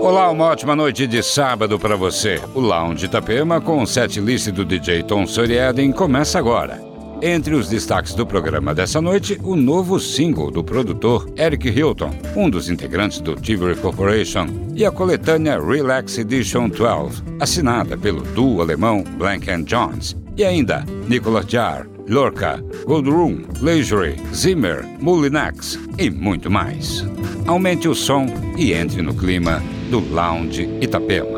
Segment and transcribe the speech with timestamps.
[0.00, 2.40] Olá, uma ótima noite de sábado para você.
[2.54, 6.80] O Lounge Itapema com o set list do DJ Tom Soriadin começa agora.
[7.20, 12.48] Entre os destaques do programa dessa noite, o novo single do produtor Eric Hilton, um
[12.48, 19.02] dos integrantes do Tivoli Corporation, e a coletânea Relax Edition 12, assinada pelo duo alemão
[19.02, 27.04] Blank Jones, e ainda Nicolas Jar, Lorca, Goldroom, Leisure, Zimmer, Mulinax e muito mais.
[27.46, 31.37] Aumente o som e entre no clima do Lounge Itapema.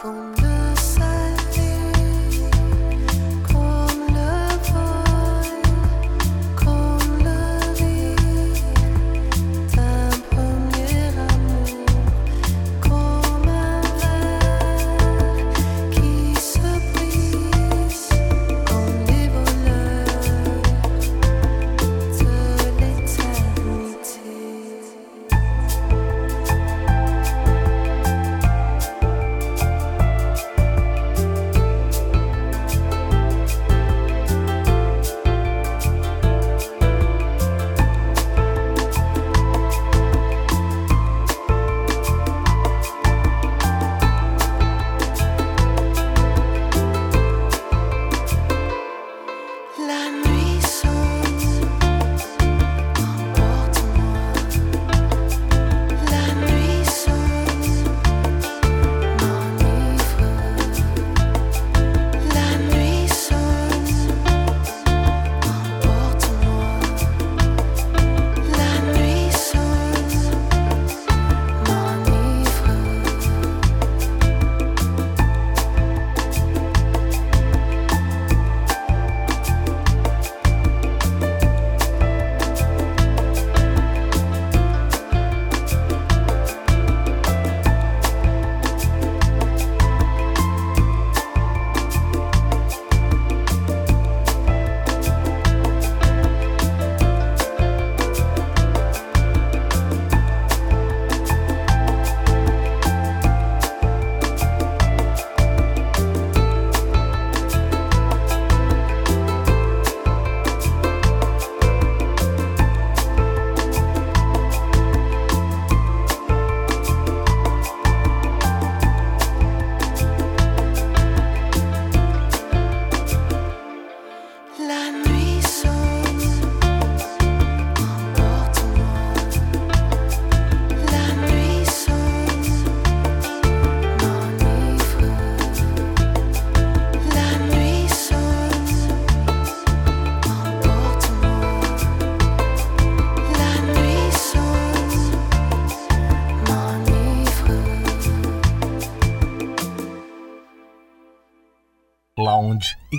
[0.00, 0.37] come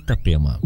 [0.09, 0.57] Itapema.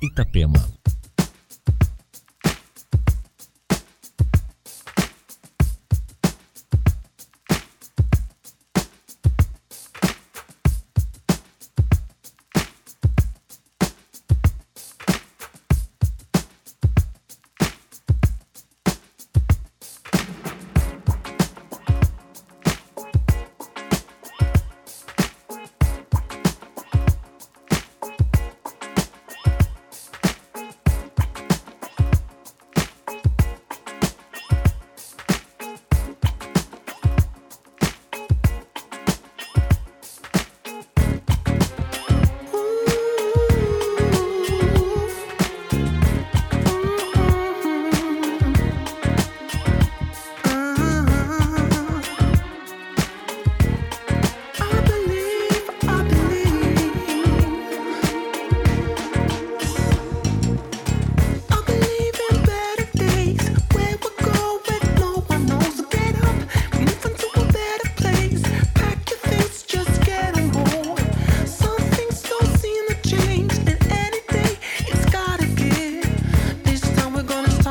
[0.00, 0.60] Itapema.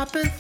[0.08, 0.37] shopping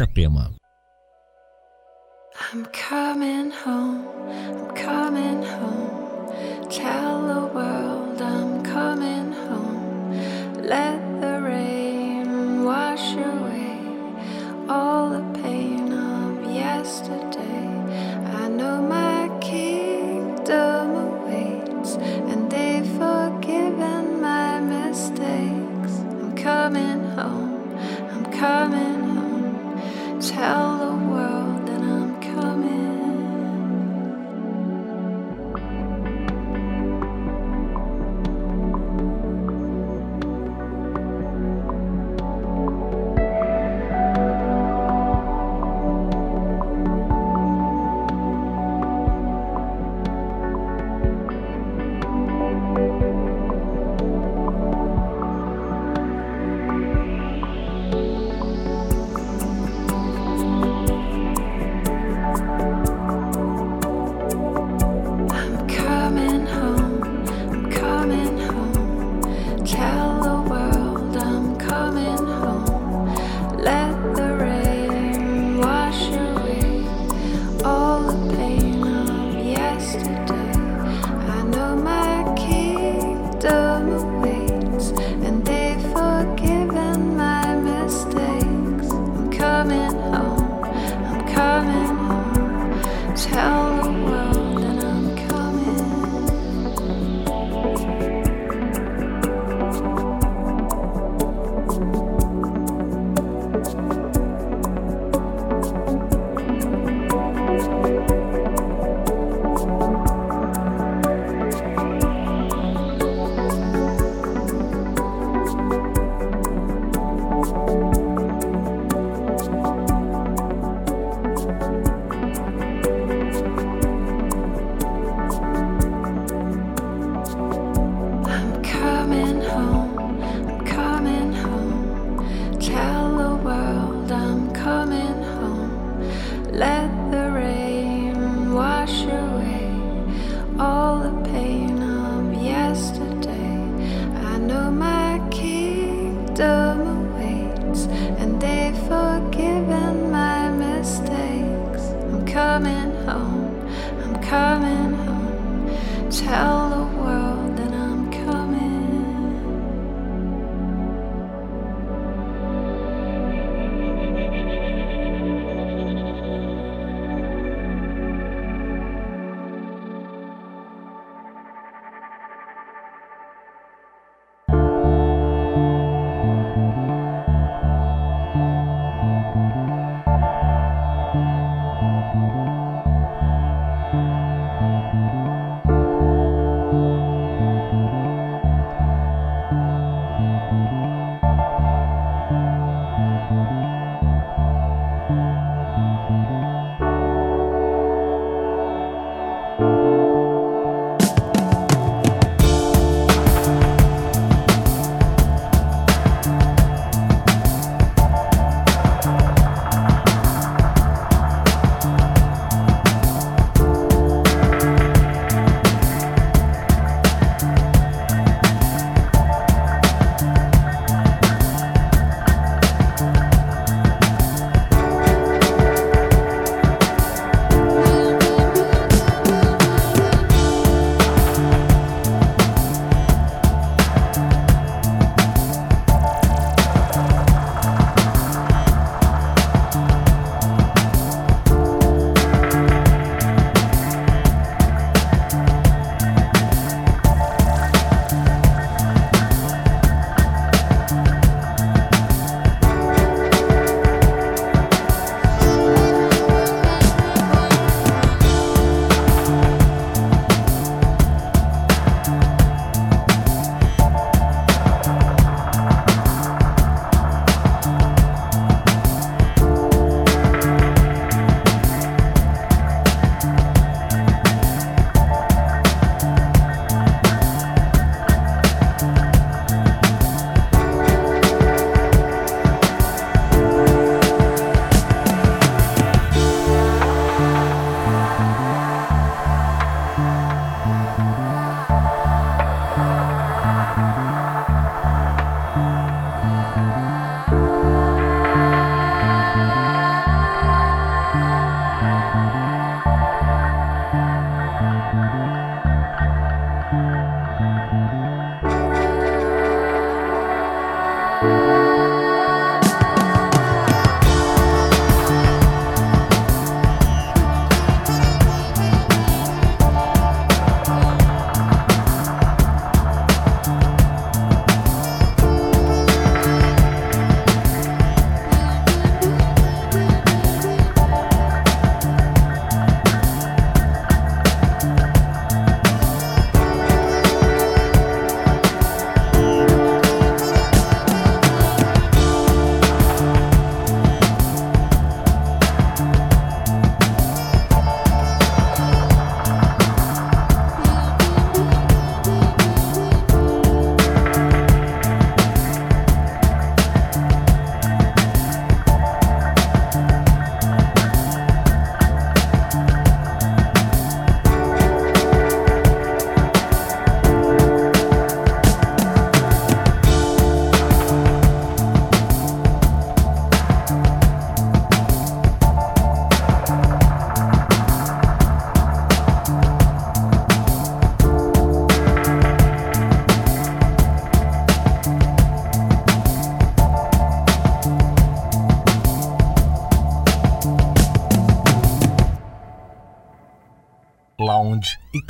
[0.00, 0.59] Itapema.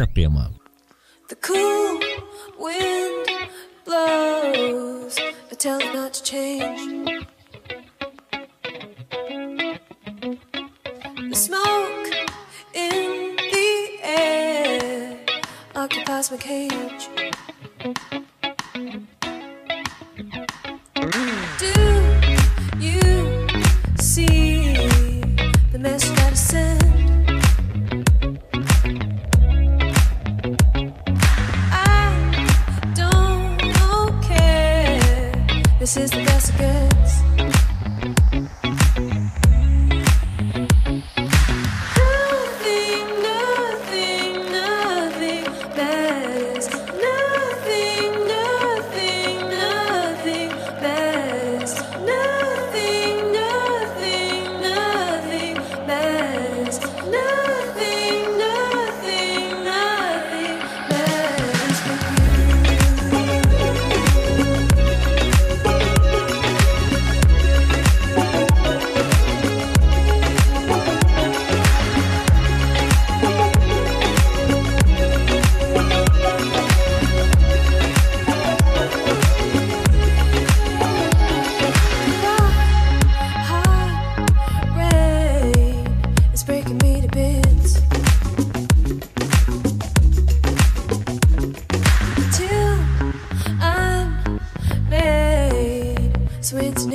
[0.01, 0.51] Itapema.
[1.29, 2.01] The cool
[2.59, 3.29] wind
[3.85, 5.19] blows,
[5.51, 7.27] but tell it not to change.
[11.29, 12.09] The smoke
[12.73, 15.19] in the air
[15.77, 16.80] occupies my cage.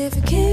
[0.06, 0.45] if you can't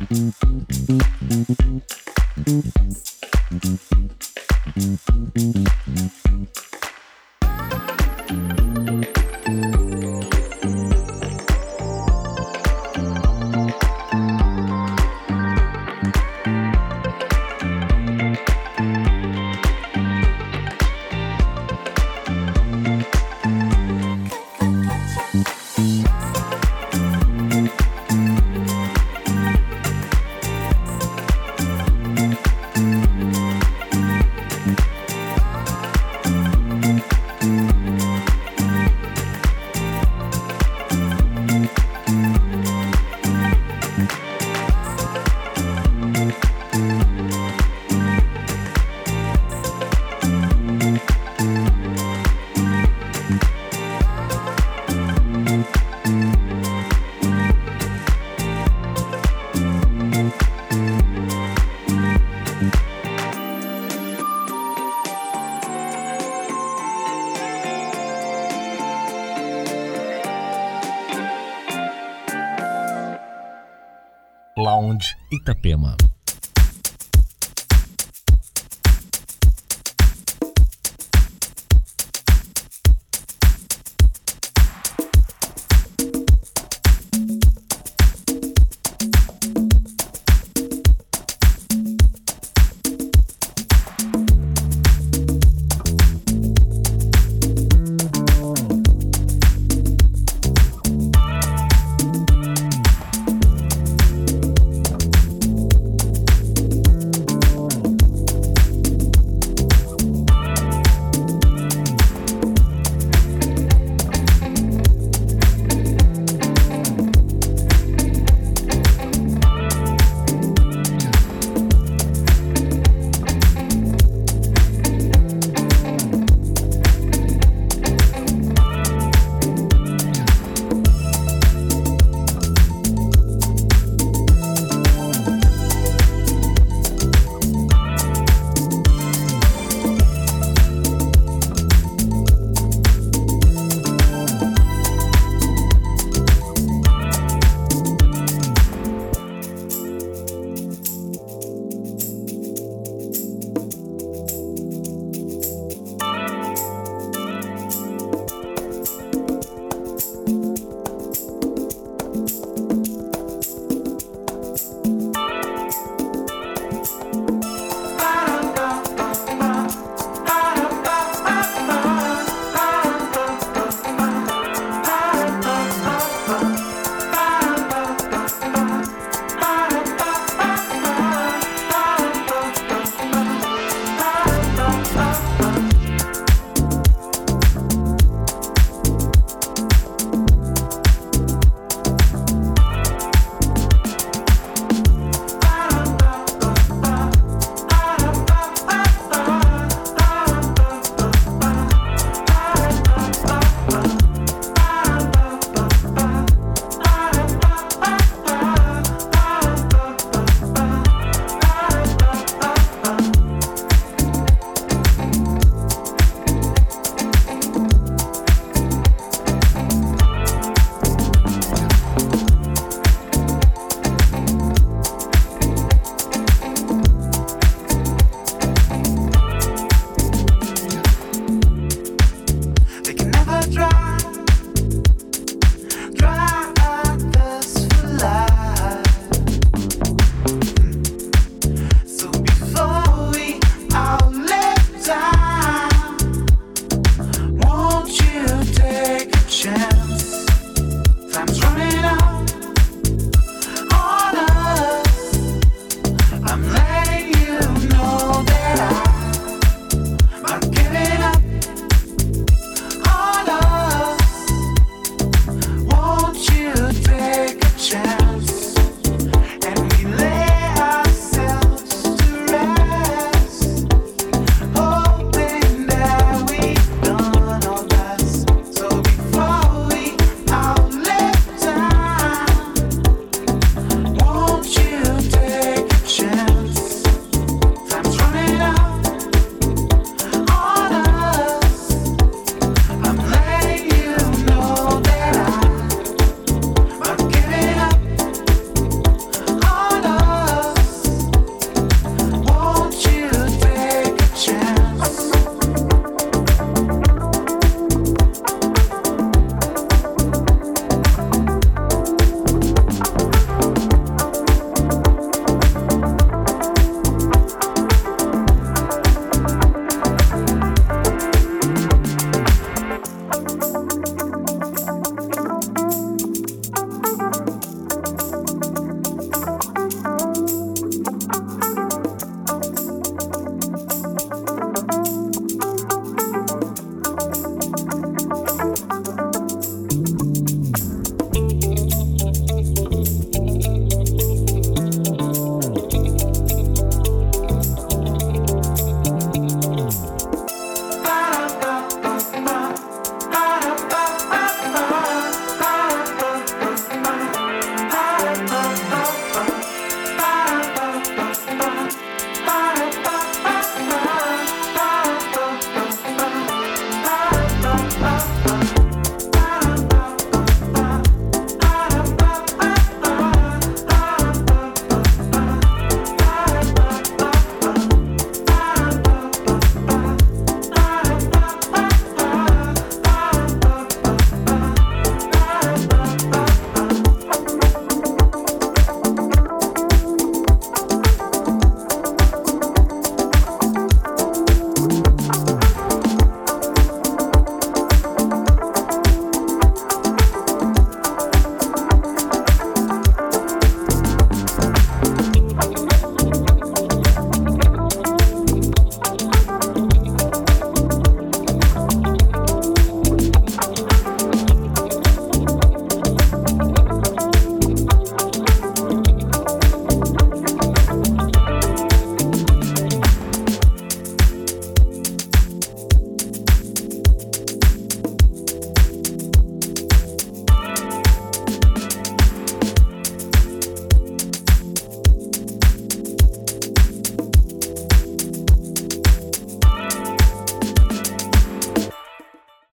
[0.00, 0.34] Thank
[5.34, 6.17] you.